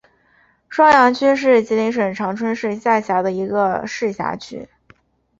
[0.67, 4.67] 双阳区是吉林省长春市下辖的一个市辖区。